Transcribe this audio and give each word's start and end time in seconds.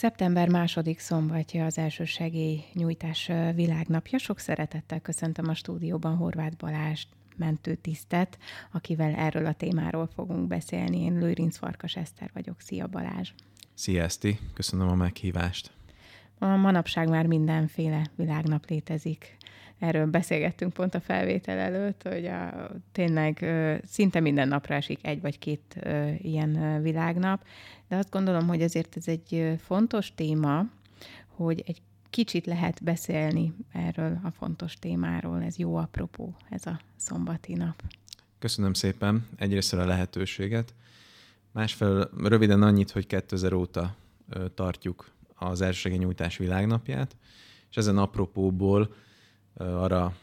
Szeptember 0.00 0.48
második 0.48 0.98
szombatja 0.98 1.64
az 1.64 1.78
első 1.78 2.04
segélynyújtás 2.04 3.30
világnapja. 3.54 4.18
Sok 4.18 4.38
szeretettel 4.38 5.00
köszöntöm 5.00 5.48
a 5.48 5.54
stúdióban 5.54 6.16
Horváth 6.16 6.56
Balást, 6.56 7.08
mentőtisztet, 7.36 8.38
akivel 8.72 9.14
erről 9.14 9.46
a 9.46 9.52
témáról 9.52 10.06
fogunk 10.14 10.46
beszélni. 10.46 11.00
Én 11.00 11.18
Lőrinc 11.18 11.56
Farkas 11.56 11.96
Eszter 11.96 12.30
vagyok. 12.34 12.60
Szia 12.60 12.86
Balázs! 12.86 13.30
Szia 13.74 14.02
Eszti, 14.02 14.38
köszönöm 14.54 14.88
a 14.88 14.94
meghívást. 14.94 15.72
A 16.42 16.46
manapság 16.46 17.08
már 17.08 17.26
mindenféle 17.26 18.10
világnap 18.14 18.68
létezik. 18.68 19.36
Erről 19.78 20.06
beszélgettünk 20.06 20.72
pont 20.72 20.94
a 20.94 21.00
felvétel 21.00 21.58
előtt, 21.58 22.02
hogy 22.02 22.26
a, 22.26 22.70
tényleg 22.92 23.44
szinte 23.84 24.20
minden 24.20 24.48
napra 24.48 24.74
esik 24.74 25.06
egy 25.06 25.20
vagy 25.20 25.38
két 25.38 25.78
ilyen 26.18 26.82
világnap, 26.82 27.44
de 27.88 27.96
azt 27.96 28.10
gondolom, 28.10 28.48
hogy 28.48 28.62
azért 28.62 28.96
ez 28.96 29.08
egy 29.08 29.54
fontos 29.58 30.14
téma, 30.14 30.64
hogy 31.26 31.62
egy 31.66 31.82
kicsit 32.10 32.46
lehet 32.46 32.82
beszélni 32.82 33.54
erről 33.72 34.20
a 34.22 34.30
fontos 34.30 34.74
témáról. 34.74 35.42
Ez 35.42 35.56
jó 35.56 35.76
apropó, 35.76 36.34
ez 36.48 36.66
a 36.66 36.80
szombati 36.96 37.54
nap. 37.54 37.82
Köszönöm 38.38 38.72
szépen 38.72 39.26
egyrészt 39.36 39.72
a 39.72 39.84
lehetőséget. 39.86 40.74
Másfelől 41.52 42.10
röviden 42.16 42.62
annyit, 42.62 42.90
hogy 42.90 43.06
2000 43.06 43.52
óta 43.52 43.96
tartjuk 44.54 45.10
az 45.40 45.60
elsősegélynyújtás 45.60 46.36
világnapját, 46.36 47.16
és 47.70 47.76
ezen 47.76 47.98
apropóból 47.98 48.94
arra 49.54 50.16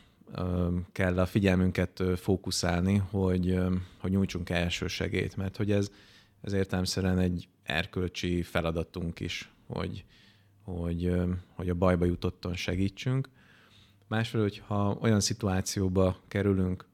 kell 0.91 1.19
a 1.19 1.25
figyelmünket 1.25 2.03
fókuszálni, 2.15 2.95
hogy, 3.09 3.59
hogy 3.97 4.11
nyújtsunk 4.11 4.49
elsősegét, 4.49 5.35
mert 5.35 5.57
hogy 5.57 5.71
ez, 5.71 5.91
ez 6.41 6.53
értelmszerűen 6.53 7.19
egy 7.19 7.47
erkölcsi 7.63 8.41
feladatunk 8.41 9.19
is, 9.19 9.51
hogy, 9.67 10.05
hogy, 10.63 11.15
hogy 11.55 11.69
a 11.69 11.73
bajba 11.73 12.05
jutottan 12.05 12.55
segítsünk. 12.55 13.29
Másfelől, 14.07 14.45
hogyha 14.45 14.97
olyan 15.01 15.19
szituációba 15.19 16.19
kerülünk, 16.27 16.85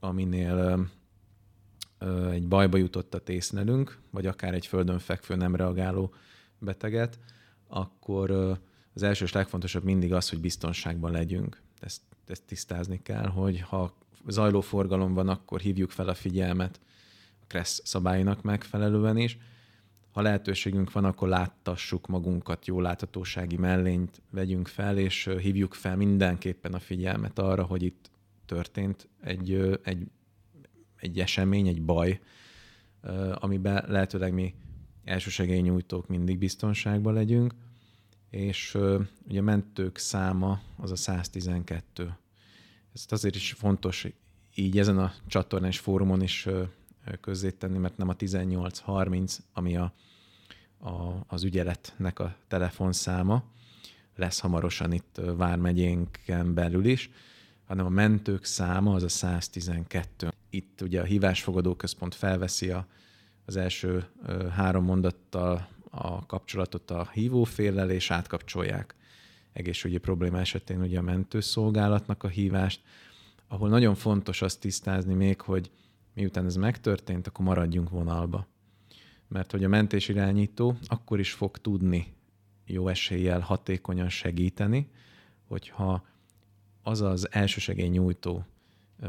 aminél 0.00 0.88
egy 2.30 2.46
bajba 2.48 2.76
jutottat 2.76 3.28
észlelünk, 3.28 3.98
vagy 4.10 4.26
akár 4.26 4.54
egy 4.54 4.66
földön 4.66 4.98
fekvő 4.98 5.34
nem 5.34 5.56
reagáló 5.56 6.14
beteget, 6.58 7.18
akkor 7.70 8.30
az 8.94 9.02
első 9.02 9.24
és 9.24 9.32
legfontosabb 9.32 9.84
mindig 9.84 10.12
az, 10.12 10.28
hogy 10.28 10.40
biztonságban 10.40 11.12
legyünk. 11.12 11.62
Ezt, 11.80 12.02
ezt 12.26 12.42
tisztázni 12.42 13.02
kell, 13.02 13.26
hogy 13.26 13.60
ha 13.60 13.98
zajló 14.26 14.60
forgalom 14.60 15.14
van, 15.14 15.28
akkor 15.28 15.60
hívjuk 15.60 15.90
fel 15.90 16.08
a 16.08 16.14
figyelmet 16.14 16.80
a 17.40 17.44
KRESZ 17.46 17.80
szabálynak 17.84 18.42
megfelelően 18.42 19.16
is, 19.16 19.38
ha 20.10 20.22
lehetőségünk 20.22 20.92
van, 20.92 21.04
akkor 21.04 21.28
láttassuk 21.28 22.06
magunkat, 22.06 22.66
jó 22.66 22.80
láthatósági 22.80 23.56
mellényt 23.56 24.22
vegyünk 24.30 24.68
fel, 24.68 24.98
és 24.98 25.30
hívjuk 25.40 25.74
fel 25.74 25.96
mindenképpen 25.96 26.72
a 26.72 26.78
figyelmet 26.78 27.38
arra, 27.38 27.62
hogy 27.62 27.82
itt 27.82 28.10
történt 28.46 29.08
egy, 29.20 29.78
egy, 29.82 30.06
egy 30.96 31.18
esemény, 31.18 31.66
egy 31.66 31.82
baj, 31.82 32.20
amiben 33.34 33.84
lehetőleg 33.88 34.32
mi 34.32 34.54
nyújtók 35.60 36.08
mindig 36.08 36.38
biztonságban 36.38 37.14
legyünk, 37.14 37.54
és 38.30 38.78
ugye 39.28 39.38
a 39.38 39.42
mentők 39.42 39.98
száma 39.98 40.60
az 40.76 40.90
a 40.90 40.96
112. 40.96 42.16
Ez 42.92 43.04
azért 43.08 43.34
is 43.34 43.52
fontos 43.52 44.06
így 44.54 44.78
ezen 44.78 44.98
a 44.98 45.12
csatornás 45.26 45.78
fórumon 45.78 46.22
is 46.22 46.48
közzétenni, 47.20 47.78
mert 47.78 47.96
nem 47.96 48.08
a 48.08 48.14
1830, 48.18 49.38
ami 49.52 49.76
a, 49.76 49.94
a, 50.78 51.24
az 51.26 51.44
ügyeletnek 51.44 52.18
a 52.18 52.36
telefonszáma, 52.48 53.44
lesz 54.16 54.40
hamarosan 54.40 54.92
itt 54.92 55.20
Vármegyénken 55.36 56.54
belül 56.54 56.84
is, 56.84 57.10
hanem 57.64 57.86
a 57.86 57.88
mentők 57.88 58.44
száma 58.44 58.94
az 58.94 59.02
a 59.02 59.08
112. 59.08 60.32
Itt 60.50 60.80
ugye 60.80 61.00
a 61.00 61.04
hívásfogadó 61.04 61.74
központ 61.74 62.14
felveszi 62.14 62.70
a, 62.70 62.86
az 63.50 63.56
első 63.56 64.04
három 64.50 64.84
mondattal 64.84 65.68
a 65.90 66.26
kapcsolatot 66.26 66.90
a 66.90 67.08
hívóféllel, 67.12 67.90
és 67.90 68.10
átkapcsolják 68.10 68.94
egészségügyi 69.52 70.00
probléma 70.00 70.38
esetén 70.38 70.80
ugye 70.80 70.98
a 70.98 71.02
mentőszolgálatnak 71.02 72.22
a 72.22 72.28
hívást, 72.28 72.80
ahol 73.48 73.68
nagyon 73.68 73.94
fontos 73.94 74.42
azt 74.42 74.60
tisztázni 74.60 75.14
még, 75.14 75.40
hogy 75.40 75.70
miután 76.14 76.44
ez 76.44 76.56
megtörtént, 76.56 77.26
akkor 77.26 77.44
maradjunk 77.44 77.90
vonalba. 77.90 78.46
Mert 79.28 79.50
hogy 79.50 79.64
a 79.64 79.68
mentés 79.68 80.08
irányító 80.08 80.76
akkor 80.86 81.18
is 81.18 81.32
fog 81.32 81.58
tudni 81.58 82.14
jó 82.66 82.88
eséllyel 82.88 83.40
hatékonyan 83.40 84.08
segíteni, 84.08 84.90
hogyha 85.48 86.06
az 86.82 87.00
az 87.00 87.32
elsősegély 87.32 87.88
nyújtó 87.88 88.44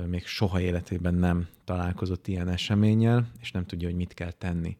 még 0.07 0.25
soha 0.25 0.61
életében 0.61 1.13
nem 1.13 1.47
találkozott 1.63 2.27
ilyen 2.27 2.47
eseménnyel, 2.47 3.31
és 3.41 3.51
nem 3.51 3.65
tudja, 3.65 3.87
hogy 3.87 3.97
mit 3.97 4.13
kell 4.13 4.31
tenni. 4.31 4.77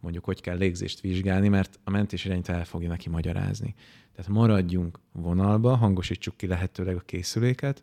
Mondjuk, 0.00 0.24
hogy 0.24 0.40
kell 0.40 0.56
légzést 0.56 1.00
vizsgálni, 1.00 1.48
mert 1.48 1.78
a 1.84 1.90
mentés 1.90 2.24
irányító 2.24 2.52
el 2.52 2.64
fogja 2.64 2.88
neki 2.88 3.08
magyarázni. 3.08 3.74
Tehát 4.12 4.30
maradjunk 4.30 4.98
vonalba, 5.12 5.76
hangosítsuk 5.76 6.36
ki 6.36 6.46
lehetőleg 6.46 6.96
a 6.96 7.00
készüléket, 7.00 7.82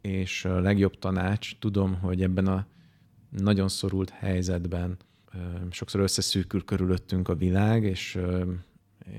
és 0.00 0.44
a 0.44 0.60
legjobb 0.60 0.98
tanács, 0.98 1.58
tudom, 1.58 1.94
hogy 1.94 2.22
ebben 2.22 2.46
a 2.46 2.66
nagyon 3.28 3.68
szorult 3.68 4.10
helyzetben 4.10 4.96
sokszor 5.70 6.00
összeszűkül 6.00 6.64
körülöttünk 6.64 7.28
a 7.28 7.34
világ, 7.34 7.84
és, 7.84 8.18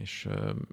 és, 0.02 0.28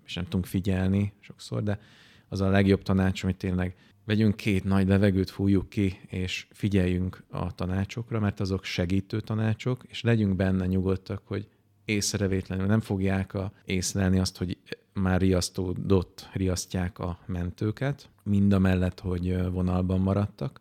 és 0.04 0.14
nem 0.14 0.24
tudunk 0.24 0.46
figyelni 0.46 1.12
sokszor, 1.20 1.62
de 1.62 1.80
az 2.28 2.40
a 2.40 2.48
legjobb 2.48 2.82
tanács, 2.82 3.22
hogy 3.22 3.36
tényleg 3.36 3.76
vegyünk 4.04 4.36
két 4.36 4.64
nagy 4.64 4.88
levegőt, 4.88 5.30
fújjuk 5.30 5.68
ki, 5.68 6.00
és 6.06 6.46
figyeljünk 6.50 7.24
a 7.30 7.54
tanácsokra, 7.54 8.20
mert 8.20 8.40
azok 8.40 8.64
segítő 8.64 9.20
tanácsok, 9.20 9.84
és 9.88 10.02
legyünk 10.02 10.36
benne 10.36 10.66
nyugodtak, 10.66 11.22
hogy 11.24 11.48
észrevétlenül 11.84 12.66
nem 12.66 12.80
fogják 12.80 13.34
a, 13.34 13.52
észlelni 13.64 14.18
azt, 14.18 14.36
hogy 14.36 14.58
már 14.92 15.20
riasztódott, 15.20 16.28
riasztják 16.32 16.98
a 16.98 17.18
mentőket, 17.26 18.08
mind 18.22 18.52
a 18.52 18.58
mellett, 18.58 19.00
hogy 19.00 19.50
vonalban 19.50 20.00
maradtak. 20.00 20.60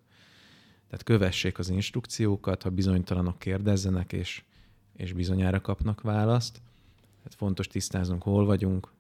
Tehát 0.88 1.04
kövessék 1.04 1.60
az 1.60 1.70
instrukciókat, 1.70 2.64
ha 2.64 2.70
bizonytalanok 2.70 3.40
kérdezzenek, 3.40 4.14
és, 4.14 4.44
és 4.96 5.14
bizonyára 5.14 5.62
kapnak 5.62 6.02
választ. 6.02 6.62
Tehát 7.18 7.36
fontos 7.36 7.68
tisztáznunk, 7.68 8.24
hol 8.24 8.46
vagyunk, 8.46 8.92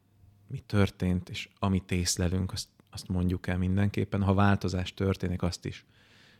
mi 0.48 0.60
történt, 0.60 1.30
és 1.30 1.50
amit 1.60 1.92
észlelünk, 1.92 2.52
azt, 2.52 2.68
azt 2.90 3.08
mondjuk 3.08 3.48
el 3.48 3.58
mindenképpen. 3.58 4.24
Ha 4.24 4.34
változás 4.34 4.94
történik, 4.94 5.42
azt 5.42 5.66
is 5.66 5.86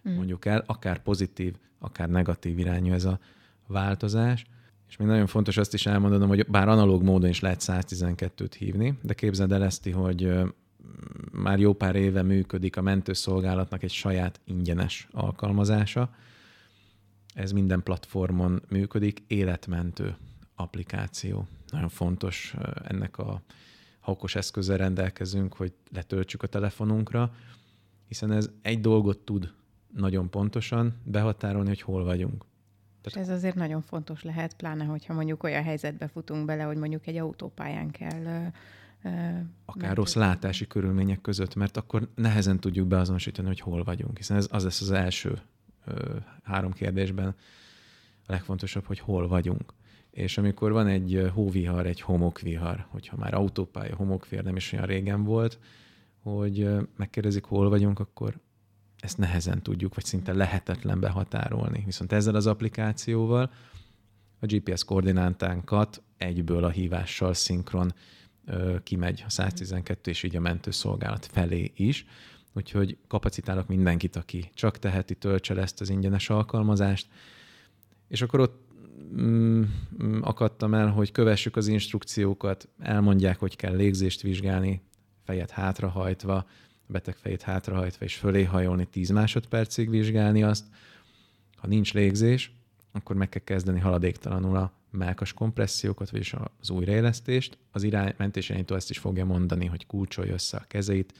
mm. 0.10 0.14
mondjuk 0.14 0.46
el, 0.46 0.64
akár 0.66 1.02
pozitív, 1.02 1.56
akár 1.80 2.10
negatív 2.10 2.60
irányú 2.60 2.94
ez 2.94 3.06
a 3.06 3.20
változás. 3.68 4.46
És 4.88 4.98
még 4.98 5.08
nagyon 5.08 5.28
fontos 5.28 5.58
azt 5.58 5.74
is 5.74 5.86
elmondanom, 5.86 6.28
hogy 6.28 6.46
bár 6.48 6.68
analóg 6.68 7.04
módon 7.04 7.30
is 7.30 7.40
lehet 7.40 7.64
112-t 7.64 8.52
hívni, 8.58 8.98
de 9.02 9.14
képzeld 9.14 9.52
el 9.52 9.64
ezt, 9.64 9.90
hogy 9.90 10.32
már 11.32 11.60
jó 11.60 11.74
pár 11.74 11.96
éve 11.96 12.22
működik 12.22 12.78
a 12.78 12.82
mentőszolgálatnak 12.82 13.84
egy 13.84 13.92
saját 13.92 14.40
ingyenes 14.44 15.08
alkalmazása. 15.12 16.10
Ez 17.34 17.52
minden 17.52 17.84
platformon 17.84 18.62
működik, 18.70 19.24
életmentő 19.28 20.16
applikáció. 20.56 21.48
Nagyon 21.72 21.90
fontos 21.90 22.56
ennek 22.84 23.18
a 23.18 23.42
ha 24.08 24.14
okos 24.14 24.36
eszközzel 24.36 24.78
rendelkezünk, 24.78 25.54
hogy 25.56 25.74
letöltsük 25.92 26.44
a 26.44 26.48
telefonunkra, 26.48 27.32
hiszen 28.08 28.32
ez 28.32 28.50
egy 28.62 28.82
dolgot 28.82 29.20
tud 29.20 29.54
nagyon 29.94 30.30
pontosan 30.30 30.94
behatárolni, 31.04 31.68
hogy 31.68 31.82
hol 31.82 32.04
vagyunk. 32.04 32.46
Tehát... 33.02 33.20
És 33.20 33.32
ez 33.32 33.38
azért 33.38 33.56
nagyon 33.56 33.82
fontos 33.82 34.24
lehet, 34.24 34.56
pláne, 34.56 34.84
hogyha 34.84 35.14
mondjuk 35.14 35.44
olyan 35.44 35.64
helyzetbe 35.64 36.08
futunk 36.08 36.46
bele, 36.46 36.64
hogy 36.64 36.78
mondjuk 36.78 37.08
egy 37.08 37.18
autópályán 37.18 37.92
kell 37.92 38.52
Akár 39.66 39.96
rossz 39.96 40.16
látási 40.16 40.68
körülmények 40.68 41.22
között, 41.22 41.56
mert 41.56 41.78
akkor 41.78 42.10
nehezen 42.16 42.60
tudjuk 42.60 42.88
beazonosítani, 42.88 43.48
hogy 43.48 43.60
hol 43.60 43.84
vagyunk, 43.84 44.18
hiszen 44.18 44.38
ez 44.38 44.48
az 44.52 44.64
lesz 44.64 44.82
az 44.82 44.92
első 44.92 45.42
ö, 45.86 46.16
három 46.44 46.72
kérdésben 46.72 47.28
a 48.28 48.32
legfontosabb, 48.32 48.86
hogy 48.86 49.00
hol 49.00 49.28
vagyunk. 49.28 49.74
És 50.18 50.38
amikor 50.38 50.72
van 50.72 50.88
egy 50.88 51.30
hóvihar, 51.34 51.86
egy 51.86 52.02
homokvihar, 52.02 52.86
hogyha 52.90 53.18
már 53.18 53.34
autópálya, 53.34 53.96
homokvihar 53.96 54.44
nem 54.44 54.56
is 54.56 54.74
olyan 54.74 54.86
régen 54.86 55.24
volt, 55.24 55.60
hogy 56.24 56.70
megkérdezik, 56.96 57.44
hol 57.44 57.70
vagyunk, 57.70 58.00
akkor 58.00 58.40
ezt 59.00 59.18
nehezen 59.18 59.62
tudjuk, 59.62 59.96
vagy 59.96 60.06
szinte 60.06 60.34
lehetetlen 60.34 61.00
behatárolni. 61.00 61.84
Viszont 61.86 62.12
ezzel 62.12 62.36
az 62.36 62.48
applikációval 62.48 63.52
a 64.40 64.46
GPS 64.46 64.84
koordinátánkat 64.84 66.02
egyből 66.18 66.64
a 66.64 66.70
hívással 66.70 67.34
szinkron 67.34 67.94
kimegy 68.84 69.24
a 69.26 69.30
112 69.30 70.12
és 70.12 70.24
így 70.24 70.36
a 70.36 70.40
mentőszolgálat 70.40 71.26
felé 71.26 71.72
is. 71.76 72.06
Úgyhogy 72.54 72.98
kapacitálok 73.08 73.68
mindenkit, 73.68 74.16
aki 74.16 74.50
csak 74.54 74.80
teheti, 74.80 75.16
töltse 75.16 75.54
le 75.54 75.62
ezt 75.62 75.82
az 75.82 75.90
ingyenes 75.90 76.30
alkalmazást, 76.30 77.08
és 78.08 78.22
akkor 78.22 78.40
ott 78.40 78.66
akadtam 80.22 80.74
el, 80.74 80.88
hogy 80.88 81.12
kövessük 81.12 81.56
az 81.56 81.68
instrukciókat, 81.68 82.70
elmondják, 82.80 83.40
hogy 83.40 83.56
kell 83.56 83.76
légzést 83.76 84.22
vizsgálni, 84.22 84.82
fejet 85.24 85.52
hátrahajtva, 85.52 86.48
beteg 86.88 87.16
fejét 87.16 87.42
hátrahajtva 87.42 88.06
és 88.06 88.16
fölé 88.16 88.44
hajolni 88.44 88.86
10 88.86 89.10
másodpercig 89.10 89.90
vizsgálni 89.90 90.44
azt. 90.44 90.66
Ha 91.56 91.68
nincs 91.68 91.94
légzés, 91.94 92.52
akkor 92.92 93.16
meg 93.16 93.30
kell 93.30 93.44
kezdeni 93.44 93.80
haladéktalanul 93.80 94.56
a 94.56 94.74
melkas 94.92 95.34
kompressziókat, 95.34 96.10
vagyis 96.10 96.36
az 96.60 96.70
újraélesztést. 96.70 97.58
Az 97.72 97.84
irány, 97.84 98.14
mentésirányító 98.18 98.76
ezt 98.76 98.90
is 98.90 98.98
fogja 98.98 99.26
mondani, 99.26 99.66
hogy 99.66 99.86
kulcsolja 99.86 100.34
össze 100.34 100.58
a 100.58 100.66
kezeit, 100.68 101.14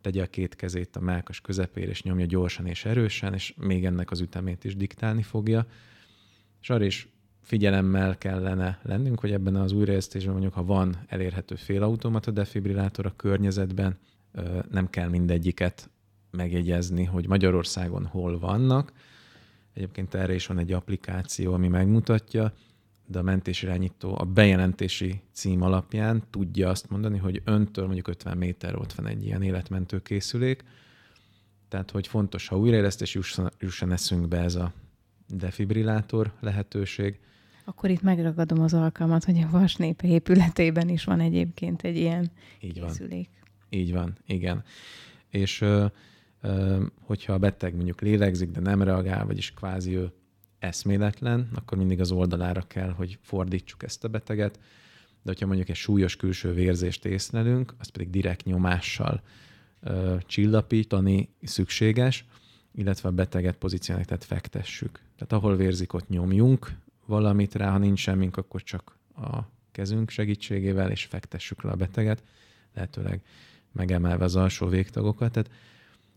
tegye 0.00 0.22
a 0.22 0.26
két 0.26 0.56
kezét 0.56 0.96
a 0.96 1.00
melkas 1.00 1.40
közepére, 1.40 1.90
és 1.90 2.02
nyomja 2.02 2.26
gyorsan 2.26 2.66
és 2.66 2.84
erősen, 2.84 3.34
és 3.34 3.54
még 3.56 3.84
ennek 3.84 4.10
az 4.10 4.20
ütemét 4.20 4.64
is 4.64 4.76
diktálni 4.76 5.22
fogja. 5.22 5.66
És 6.62 6.70
arra 6.70 6.84
is 6.84 7.08
figyelemmel 7.40 8.18
kellene 8.18 8.80
lennünk, 8.82 9.20
hogy 9.20 9.32
ebben 9.32 9.56
az 9.56 9.72
újraélesztésben 9.72 10.32
mondjuk, 10.32 10.54
ha 10.54 10.64
van 10.64 10.96
elérhető 11.06 11.54
félautomata 11.54 12.30
defibrillátor 12.30 13.06
a 13.06 13.16
környezetben, 13.16 13.98
nem 14.70 14.90
kell 14.90 15.08
mindegyiket 15.08 15.90
megjegyezni, 16.30 17.04
hogy 17.04 17.26
Magyarországon 17.26 18.06
hol 18.06 18.38
vannak. 18.38 18.92
Egyébként 19.72 20.14
erre 20.14 20.34
is 20.34 20.46
van 20.46 20.58
egy 20.58 20.72
applikáció, 20.72 21.52
ami 21.52 21.68
megmutatja, 21.68 22.52
de 23.06 23.18
a 23.18 23.22
mentésirányító 23.22 24.14
a 24.18 24.24
bejelentési 24.24 25.20
cím 25.32 25.62
alapján 25.62 26.22
tudja 26.30 26.68
azt 26.68 26.90
mondani, 26.90 27.18
hogy 27.18 27.42
öntől 27.44 27.84
mondjuk 27.84 28.08
50 28.08 28.36
méter 28.36 28.76
ott 28.76 28.92
van 28.92 29.06
egy 29.06 29.24
ilyen 29.24 29.42
életmentő 29.42 30.02
készülék, 30.02 30.64
tehát 31.68 31.90
hogy 31.90 32.06
fontos, 32.06 32.48
ha 32.48 32.58
újraélesztés 32.58 33.14
jusson, 33.14 33.50
jusson 33.58 33.92
eszünkbe 33.92 34.38
ez 34.38 34.54
a 34.54 34.72
defibrillátor 35.36 36.32
lehetőség. 36.40 37.18
Akkor 37.64 37.90
itt 37.90 38.02
megragadom 38.02 38.60
az 38.60 38.74
alkalmat, 38.74 39.24
hogy 39.24 39.38
a 39.38 39.48
Vasnépe 39.50 40.06
épületében 40.06 40.88
is 40.88 41.04
van 41.04 41.20
egyébként 41.20 41.82
egy 41.82 41.96
ilyen 41.96 42.30
Így 42.60 42.80
készülék. 42.80 43.28
Van. 43.40 43.80
Így 43.80 43.92
van, 43.92 44.16
igen. 44.26 44.64
És 45.28 45.60
ö, 45.60 45.86
ö, 46.40 46.84
hogyha 47.00 47.32
a 47.32 47.38
beteg 47.38 47.74
mondjuk 47.74 48.00
lélegzik, 48.00 48.50
de 48.50 48.60
nem 48.60 48.82
reagál, 48.82 49.26
vagyis 49.26 49.52
kvázi 49.52 49.96
ő 49.96 50.12
eszméletlen, 50.58 51.48
akkor 51.54 51.78
mindig 51.78 52.00
az 52.00 52.10
oldalára 52.10 52.62
kell, 52.62 52.90
hogy 52.90 53.18
fordítsuk 53.20 53.82
ezt 53.82 54.04
a 54.04 54.08
beteget. 54.08 54.58
De 55.22 55.30
hogyha 55.30 55.46
mondjuk 55.46 55.68
egy 55.68 55.76
súlyos 55.76 56.16
külső 56.16 56.52
vérzést 56.52 57.04
észlelünk, 57.04 57.74
az 57.78 57.88
pedig 57.88 58.10
direkt 58.10 58.44
nyomással 58.44 59.22
ö, 59.80 60.16
csillapítani 60.26 61.28
szükséges, 61.42 62.24
illetve 62.74 63.08
a 63.08 63.12
beteget 63.12 63.56
pozícionálni, 63.56 64.06
tehát 64.06 64.24
fektessük. 64.24 65.00
Tehát 65.16 65.32
ahol 65.32 65.56
vérzik, 65.56 65.92
ott 65.92 66.08
nyomjunk 66.08 66.72
valamit 67.06 67.54
rá, 67.54 67.70
ha 67.70 67.78
nincs 67.78 67.98
semmink, 67.98 68.36
akkor 68.36 68.62
csak 68.62 68.96
a 69.16 69.38
kezünk 69.72 70.10
segítségével, 70.10 70.90
és 70.90 71.04
fektessük 71.04 71.62
le 71.62 71.70
a 71.70 71.76
beteget, 71.76 72.22
lehetőleg 72.74 73.22
megemelve 73.72 74.24
az 74.24 74.36
alsó 74.36 74.66
végtagokat. 74.66 75.32
Tehát 75.32 75.50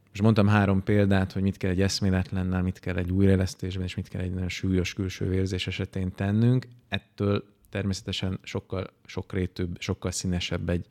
most 0.09 0.21
mondtam 0.21 0.47
három 0.47 0.83
példát, 0.83 1.31
hogy 1.31 1.41
mit 1.41 1.57
kell 1.57 1.71
egy 1.71 1.81
eszméletlennel, 1.81 2.61
mit 2.61 2.79
kell 2.79 2.95
egy 2.95 3.11
újraélesztésben, 3.11 3.83
és 3.83 3.95
mit 3.95 4.07
kell 4.07 4.21
egy 4.21 4.33
nagyon 4.33 4.49
súlyos 4.49 4.93
külső 4.93 5.29
vérzés 5.29 5.67
esetén 5.67 6.11
tennünk. 6.11 6.67
Ettől 6.87 7.43
természetesen 7.69 8.39
sokkal 8.43 8.87
sokrétűbb, 9.05 9.75
sokkal 9.79 10.11
színesebb 10.11 10.69
egy 10.69 10.87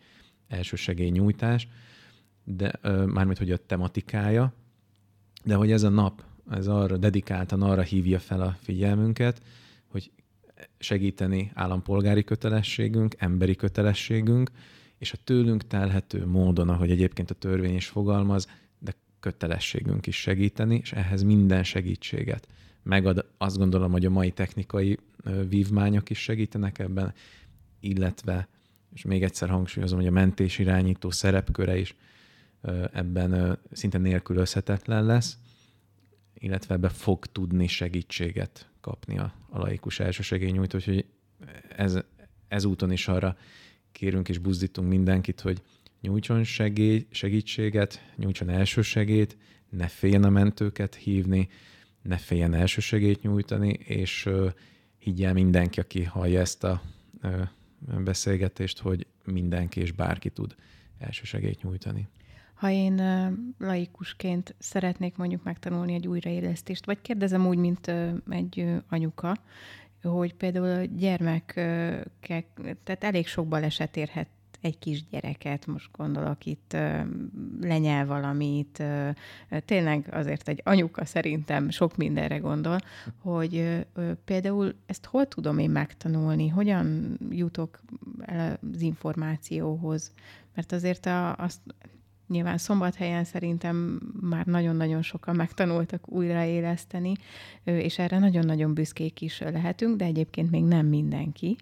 nyújtás, 0.96 1.68
de 2.44 2.72
mármint, 3.06 3.38
hogy 3.38 3.50
a 3.50 3.56
tematikája, 3.56 4.52
de 5.44 5.54
hogy 5.54 5.70
ez 5.70 5.82
a 5.82 5.88
nap, 5.88 6.22
ez 6.50 6.66
arra 6.66 6.96
dedikáltan 6.96 7.62
arra 7.62 7.82
hívja 7.82 8.18
fel 8.18 8.40
a 8.40 8.56
figyelmünket, 8.60 9.42
hogy 9.86 10.10
segíteni 10.78 11.50
állampolgári 11.54 12.24
kötelességünk, 12.24 13.14
emberi 13.18 13.54
kötelességünk, 13.56 14.50
és 14.98 15.12
a 15.12 15.18
tőlünk 15.24 15.66
telhető 15.66 16.26
módon, 16.26 16.68
ahogy 16.68 16.90
egyébként 16.90 17.30
a 17.30 17.34
törvény 17.34 17.74
is 17.74 17.86
fogalmaz, 17.86 18.48
de 18.78 18.94
kötelességünk 19.20 20.06
is 20.06 20.16
segíteni, 20.16 20.78
és 20.82 20.92
ehhez 20.92 21.22
minden 21.22 21.64
segítséget 21.64 22.48
megad. 22.82 23.26
Azt 23.38 23.58
gondolom, 23.58 23.92
hogy 23.92 24.04
a 24.04 24.10
mai 24.10 24.30
technikai 24.30 24.98
vívmányok 25.48 26.10
is 26.10 26.18
segítenek 26.22 26.78
ebben, 26.78 27.14
illetve, 27.80 28.48
és 28.94 29.02
még 29.02 29.22
egyszer 29.22 29.48
hangsúlyozom, 29.48 29.98
hogy 29.98 30.06
a 30.06 30.10
mentés 30.10 30.58
irányító 30.58 31.10
szerepköre 31.10 31.78
is 31.78 31.94
ebben 32.92 33.58
szinte 33.72 33.98
nélkülözhetetlen 33.98 35.04
lesz, 35.04 35.38
illetve 36.34 36.74
ebbe 36.74 36.88
fog 36.88 37.26
tudni 37.26 37.66
segítséget 37.66 38.68
kapni 38.80 39.18
a, 39.18 39.34
a 39.48 39.58
laikus 39.58 40.00
elsősegélynyújtó, 40.00 40.78
úgyhogy 40.78 41.06
ez, 41.76 41.98
ezúton 42.48 42.92
is 42.92 43.08
arra 43.08 43.36
kérünk 43.92 44.28
és 44.28 44.38
buzdítunk 44.38 44.88
mindenkit, 44.88 45.40
hogy 45.40 45.62
nyújtson 46.00 46.44
segély, 46.44 47.06
segítséget, 47.10 48.12
nyújtson 48.16 48.48
elsősegét, 48.48 49.36
ne 49.70 49.88
féljen 49.88 50.24
a 50.24 50.30
mentőket 50.30 50.94
hívni, 50.94 51.48
ne 52.02 52.16
féljen 52.16 52.54
elsősegét 52.54 53.22
nyújtani, 53.22 53.72
és 53.72 54.28
higgyel 54.98 55.32
mindenki, 55.32 55.80
aki 55.80 56.02
hallja 56.02 56.40
ezt 56.40 56.64
a 56.64 56.82
beszélgetést, 58.04 58.78
hogy 58.78 59.06
mindenki 59.24 59.80
és 59.80 59.92
bárki 59.92 60.30
tud 60.30 60.54
elsősegét 60.98 61.62
nyújtani. 61.62 62.08
Ha 62.54 62.70
én 62.70 63.02
laikusként 63.58 64.54
szeretnék 64.58 65.16
mondjuk 65.16 65.42
megtanulni 65.42 65.94
egy 65.94 66.08
újraélesztést, 66.08 66.86
vagy 66.86 67.00
kérdezem 67.00 67.46
úgy, 67.46 67.58
mint 67.58 67.92
egy 68.28 68.82
anyuka, 68.88 69.36
hogy 70.02 70.34
például 70.34 70.70
a 70.70 70.84
gyermekek, 70.84 72.46
tehát 72.84 73.04
elég 73.04 73.26
sok 73.26 73.48
baleset 73.48 73.96
érhet 73.96 74.28
egy 74.64 74.78
kis 74.78 75.04
gyereket, 75.10 75.66
most 75.66 75.88
gondolok 75.92 76.46
itt 76.46 76.76
lenyel 77.60 78.06
valamit, 78.06 78.82
tényleg 79.64 80.08
azért 80.10 80.48
egy 80.48 80.60
anyuka 80.64 81.04
szerintem 81.04 81.70
sok 81.70 81.96
mindenre 81.96 82.36
gondol, 82.36 82.78
hogy 83.18 83.84
például 84.24 84.74
ezt 84.86 85.04
hol 85.04 85.26
tudom 85.26 85.58
én 85.58 85.70
megtanulni, 85.70 86.48
hogyan 86.48 87.18
jutok 87.30 87.80
el 88.20 88.58
az 88.72 88.80
információhoz, 88.80 90.12
mert 90.54 90.72
azért 90.72 91.06
a, 91.06 91.36
azt 91.36 91.60
Nyilván 92.28 92.58
szombathelyen 92.58 93.24
szerintem 93.24 94.00
már 94.20 94.46
nagyon-nagyon 94.46 95.02
sokan 95.02 95.36
megtanultak 95.36 96.08
újraéleszteni, 96.08 97.12
és 97.64 97.98
erre 97.98 98.18
nagyon-nagyon 98.18 98.74
büszkék 98.74 99.20
is 99.20 99.40
lehetünk, 99.40 99.96
de 99.96 100.04
egyébként 100.04 100.50
még 100.50 100.64
nem 100.64 100.86
mindenki. 100.86 101.56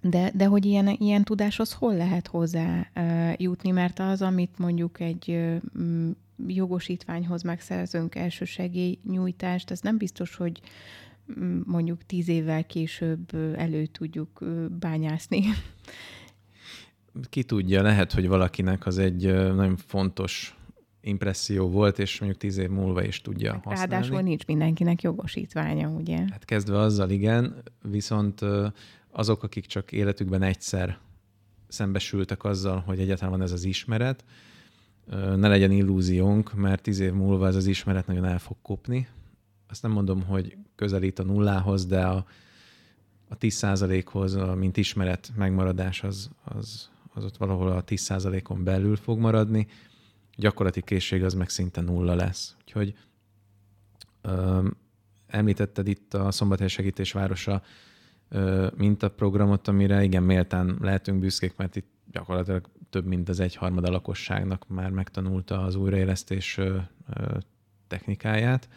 De, 0.00 0.30
de 0.34 0.46
hogy 0.46 0.64
ilyen, 0.64 0.88
ilyen 0.88 1.24
tudáshoz 1.24 1.72
hol 1.72 1.94
lehet 1.94 2.26
hozzá 2.26 2.90
jutni, 3.36 3.70
mert 3.70 3.98
az, 3.98 4.22
amit 4.22 4.58
mondjuk 4.58 5.00
egy 5.00 5.52
jogosítványhoz 6.46 7.42
megszerzünk 7.42 8.14
elsősegély 8.14 8.98
nyújtást, 9.10 9.70
az 9.70 9.80
nem 9.80 9.96
biztos, 9.96 10.36
hogy 10.36 10.60
mondjuk 11.64 12.06
tíz 12.06 12.28
évvel 12.28 12.66
később 12.66 13.34
elő 13.56 13.86
tudjuk 13.86 14.44
bányászni 14.78 15.42
ki 17.28 17.42
tudja, 17.42 17.82
lehet, 17.82 18.12
hogy 18.12 18.28
valakinek 18.28 18.86
az 18.86 18.98
egy 18.98 19.24
nagyon 19.34 19.76
fontos 19.76 20.56
impresszió 21.00 21.68
volt, 21.68 21.98
és 21.98 22.20
mondjuk 22.20 22.40
tíz 22.40 22.56
év 22.56 22.68
múlva 22.68 23.04
is 23.04 23.20
tudja 23.20 23.52
hát 23.52 23.64
használni. 23.64 23.92
Ráadásul 23.92 24.20
nincs 24.20 24.46
mindenkinek 24.46 25.02
jogosítványa, 25.02 25.88
ugye? 25.88 26.16
Hát 26.16 26.44
kezdve 26.44 26.78
azzal 26.78 27.10
igen, 27.10 27.62
viszont 27.82 28.40
azok, 29.10 29.42
akik 29.42 29.66
csak 29.66 29.92
életükben 29.92 30.42
egyszer 30.42 30.98
szembesültek 31.68 32.44
azzal, 32.44 32.82
hogy 32.86 33.00
egyáltalán 33.00 33.30
van 33.30 33.42
ez 33.42 33.52
az 33.52 33.64
ismeret, 33.64 34.24
ne 35.10 35.48
legyen 35.48 35.70
illúziónk, 35.70 36.54
mert 36.54 36.82
tíz 36.82 36.98
év 36.98 37.12
múlva 37.12 37.46
ez 37.46 37.56
az 37.56 37.66
ismeret 37.66 38.06
nagyon 38.06 38.24
el 38.24 38.38
fog 38.38 38.56
kopni. 38.62 39.08
Azt 39.68 39.82
nem 39.82 39.90
mondom, 39.90 40.22
hogy 40.22 40.56
közelít 40.74 41.18
a 41.18 41.22
nullához, 41.22 41.86
de 41.86 42.06
a, 42.06 42.26
a 43.28 43.38
10%-hoz, 43.38 44.38
mint 44.56 44.76
ismeret 44.76 45.32
megmaradás 45.36 46.02
az, 46.02 46.30
az, 46.44 46.90
az 47.14 47.24
ott 47.24 47.36
valahol 47.36 47.70
a 47.70 47.84
10%-on 47.84 48.64
belül 48.64 48.96
fog 48.96 49.18
maradni, 49.18 49.66
gyakorlati 50.36 50.82
készség 50.82 51.24
az 51.24 51.34
meg 51.34 51.48
szinte 51.48 51.80
nulla 51.80 52.14
lesz. 52.14 52.56
Úgyhogy 52.60 52.94
öm, 54.22 54.76
említetted 55.26 55.88
itt 55.88 56.14
a 56.14 56.30
Szombathely 56.30 56.68
Segítés 56.68 57.12
Városa 57.12 57.62
ö, 58.28 58.68
mintaprogramot, 58.76 59.68
amire 59.68 60.02
igen 60.02 60.22
méltán 60.22 60.78
lehetünk 60.80 61.20
büszkék, 61.20 61.56
mert 61.56 61.76
itt 61.76 61.88
gyakorlatilag 62.12 62.70
több 62.90 63.06
mint 63.06 63.28
az 63.28 63.40
egyharmada 63.40 63.90
lakosságnak 63.90 64.68
már 64.68 64.90
megtanulta 64.90 65.62
az 65.62 65.74
újraélesztés 65.74 66.58
ö, 66.58 66.78
ö, 67.14 67.38
technikáját. 67.86 68.68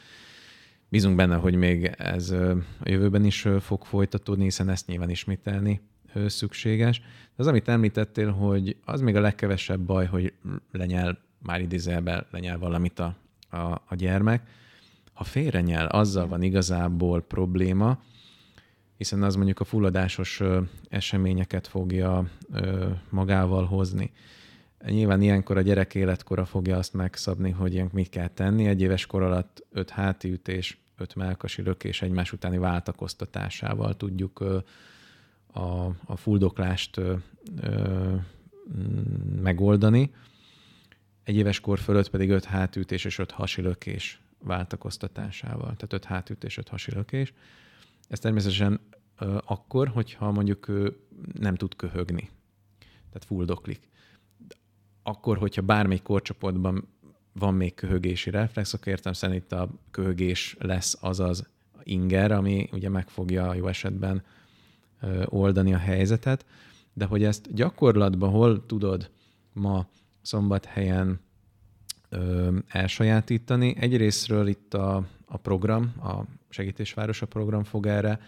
Bízunk 0.89 1.15
benne, 1.15 1.35
hogy 1.35 1.55
még 1.55 1.83
ez 1.97 2.29
a 2.29 2.57
jövőben 2.83 3.25
is 3.25 3.47
fog 3.59 3.85
folytatódni, 3.85 4.43
hiszen 4.43 4.69
ezt 4.69 4.87
nyilván 4.87 5.09
ismételni 5.09 5.81
szükséges. 6.27 6.99
De 6.99 7.05
az, 7.43 7.47
amit 7.47 7.67
említettél, 7.67 8.31
hogy 8.31 8.75
az 8.85 9.01
még 9.01 9.15
a 9.15 9.21
legkevesebb 9.21 9.79
baj, 9.79 10.05
hogy 10.05 10.33
lenyel, 10.71 11.17
már 11.39 11.61
idézelben 11.61 12.25
lenyel 12.31 12.57
valamit 12.57 12.99
a, 12.99 13.15
a, 13.49 13.81
a 13.87 13.95
gyermek, 13.95 14.49
Ha 15.13 15.23
félrenyel, 15.23 15.85
azzal 15.85 16.27
van 16.27 16.41
igazából 16.41 17.21
probléma, 17.21 17.99
hiszen 18.97 19.23
az 19.23 19.35
mondjuk 19.35 19.59
a 19.59 19.63
fulladásos 19.63 20.41
eseményeket 20.89 21.67
fogja 21.67 22.29
magával 23.09 23.65
hozni. 23.65 24.11
Nyilván 24.85 25.21
ilyenkor 25.21 25.57
a 25.57 25.61
gyerek 25.61 25.95
életkora 25.95 26.45
fogja 26.45 26.77
azt 26.77 26.93
megszabni, 26.93 27.51
hogy 27.51 27.73
ilyen 27.73 27.89
mit 27.93 28.09
kell 28.09 28.27
tenni. 28.27 28.67
Egy 28.67 28.81
éves 28.81 29.05
kor 29.05 29.21
alatt 29.21 29.65
öt 29.71 29.89
hátiütés, 29.89 30.77
öt 30.97 31.15
melkasi 31.15 31.61
lökés 31.61 32.01
egymás 32.01 32.31
utáni 32.31 32.57
váltakoztatásával 32.57 33.95
tudjuk 33.95 34.63
a, 35.53 35.85
a 36.05 36.15
fuldoklást 36.15 37.01
megoldani. 39.41 40.13
Egy 41.23 41.35
éves 41.35 41.59
kor 41.59 41.79
fölött 41.79 42.09
pedig 42.09 42.29
öt 42.29 42.45
hátütés 42.45 43.05
és 43.05 43.19
öt 43.19 43.31
hasilökés 43.31 44.21
váltakoztatásával. 44.43 45.75
Tehát 45.75 45.93
öt 45.93 46.05
hátütés, 46.05 46.57
öt 46.57 46.67
hasilökés. 46.67 47.33
Ez 48.07 48.19
természetesen 48.19 48.79
akkor, 49.45 49.87
hogyha 49.87 50.31
mondjuk 50.31 50.71
nem 51.33 51.55
tud 51.55 51.75
köhögni. 51.75 52.29
Tehát 52.79 53.25
fuldoklik. 53.25 53.89
Akkor, 55.03 55.37
hogyha 55.37 55.61
bármely 55.61 55.99
korcsoportban 55.99 56.87
van 57.33 57.53
még 57.53 57.73
köhögési 57.73 58.29
reflex, 58.29 58.73
akkor 58.73 58.87
értem 58.87 59.13
szerint 59.13 59.51
a 59.51 59.69
köhögés 59.91 60.55
lesz 60.59 60.97
az 61.01 61.19
az 61.19 61.47
inger, 61.83 62.31
ami 62.31 62.69
ugye 62.71 62.89
meg 62.89 63.09
fogja 63.09 63.53
jó 63.53 63.67
esetben 63.67 64.23
oldani 65.25 65.73
a 65.73 65.77
helyzetet, 65.77 66.45
de 66.93 67.05
hogy 67.05 67.23
ezt 67.23 67.53
gyakorlatban 67.53 68.29
hol 68.29 68.65
tudod 68.65 69.09
ma 69.53 69.87
szombathelyen 70.21 71.19
ö, 72.09 72.57
elsajátítani. 72.67 73.75
Egyrésztről 73.79 74.47
itt 74.47 74.73
a, 74.73 75.07
a 75.25 75.37
program, 75.37 75.93
a 76.03 76.21
Segítésvárosa 76.49 77.25
program 77.25 77.63
fog 77.63 77.85
erre 77.85 78.19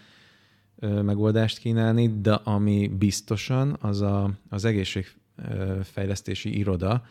ö, 0.76 1.02
megoldást 1.02 1.58
kínálni, 1.58 2.20
de 2.20 2.32
ami 2.32 2.88
biztosan 2.88 3.76
az 3.80 4.00
a, 4.00 4.30
az 4.48 4.64
egészségfejlesztési 4.64 6.58
iroda 6.58 7.04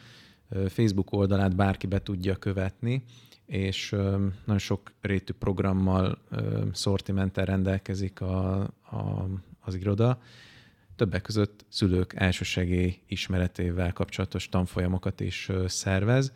ö, 0.49 0.67
Facebook 0.67 1.11
oldalát 1.11 1.55
bárki 1.55 1.87
be 1.87 2.01
tudja 2.01 2.35
követni, 2.35 3.03
és 3.45 3.91
ö, 3.91 3.99
nagyon 4.45 4.57
sok 4.57 4.91
rétű 5.01 5.33
programmal, 5.33 6.17
ö, 6.29 6.63
szortimenttel 6.71 7.45
rendelkezik 7.45 8.21
a, 8.21 8.61
a, 8.91 9.27
az 9.59 9.75
iroda, 9.75 10.21
többek 10.95 11.21
között 11.21 11.65
szülők 11.69 12.13
elsősegély 12.15 12.99
ismeretével 13.07 13.93
kapcsolatos 13.93 14.49
tanfolyamokat 14.49 15.19
is 15.19 15.49
szervez. 15.65 16.33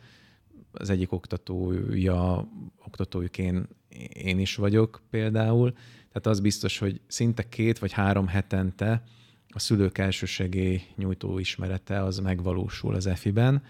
Az 0.72 0.90
egyik 0.90 1.12
oktatója, 1.12 2.48
oktatójuk 2.86 3.38
én, 3.38 3.66
én 4.12 4.38
is 4.38 4.56
vagyok 4.56 5.02
például, 5.10 5.72
tehát 6.08 6.26
az 6.26 6.40
biztos, 6.40 6.78
hogy 6.78 7.00
szinte 7.06 7.48
két 7.48 7.78
vagy 7.78 7.92
három 7.92 8.26
hetente 8.26 9.02
a 9.48 9.58
szülők 9.58 9.98
elsősegély 9.98 10.82
nyújtó 10.96 11.38
ismerete 11.38 12.02
az 12.02 12.18
megvalósul 12.18 12.94
az 12.94 13.06
EFI-ben. 13.06 13.62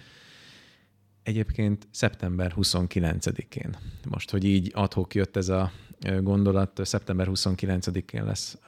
Egyébként 1.23 1.89
szeptember 1.91 2.55
29-én. 2.57 3.77
Most, 4.09 4.31
hogy 4.31 4.45
így 4.45 4.71
adhok 4.75 5.15
jött 5.15 5.37
ez 5.37 5.49
a 5.49 5.73
gondolat, 6.21 6.81
szeptember 6.85 7.29
29-én 7.31 8.25
lesz 8.25 8.59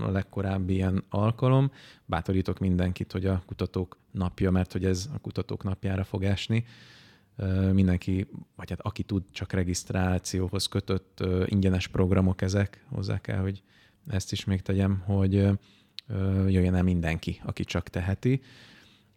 a 0.00 0.10
legkorábbi 0.10 0.72
ilyen 0.72 1.04
alkalom. 1.08 1.70
Bátorítok 2.04 2.58
mindenkit, 2.58 3.12
hogy 3.12 3.26
a 3.26 3.42
kutatók 3.46 3.98
napja, 4.10 4.50
mert 4.50 4.72
hogy 4.72 4.84
ez 4.84 5.10
a 5.14 5.18
kutatók 5.18 5.64
napjára 5.64 6.04
fog 6.04 6.24
esni. 6.24 6.64
Mindenki, 7.72 8.28
vagy 8.56 8.70
hát 8.70 8.80
aki 8.80 9.02
tud, 9.02 9.22
csak 9.30 9.52
regisztrációhoz 9.52 10.66
kötött 10.66 11.24
ingyenes 11.44 11.88
programok 11.88 12.42
ezek, 12.42 12.84
hozzá 12.88 13.20
kell, 13.20 13.38
hogy 13.38 13.62
ezt 14.06 14.32
is 14.32 14.44
még 14.44 14.62
tegyem, 14.62 14.98
hogy 14.98 15.32
jöjjön 16.46 16.74
el 16.74 16.82
mindenki, 16.82 17.40
aki 17.44 17.64
csak 17.64 17.88
teheti. 17.88 18.40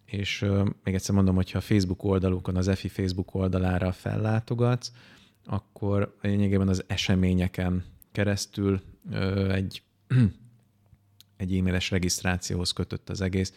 És 0.06 0.46
még 0.84 0.94
egyszer 0.94 1.16
mondom, 1.16 1.36
hogyha 1.36 1.58
a 1.58 1.62
Facebook 1.62 2.04
oldalukon, 2.04 2.56
az 2.56 2.68
EFI 2.68 2.88
Facebook 2.88 3.34
oldalára 3.34 3.92
fellátogatsz, 3.92 4.92
akkor 5.46 6.16
lényegében 6.22 6.68
az 6.68 6.84
eseményeken 6.88 7.84
keresztül 8.12 8.82
egy 9.50 9.84
egy 11.38 11.58
e-mailes 11.58 11.90
regisztrációhoz 11.92 12.72
kötött 12.72 13.10
az 13.10 13.22
egész, 13.22 13.54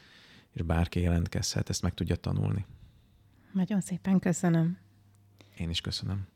és 0.53 0.63
bárki 0.63 1.01
jelentkezhet, 1.01 1.69
ezt 1.69 1.83
meg 1.83 1.95
tudja 1.95 2.17
tanulni. 2.17 2.67
Nagyon 3.53 3.81
szépen 3.81 4.19
köszönöm. 4.19 4.79
Én 5.57 5.71
is 5.71 5.81
köszönöm. 5.81 6.27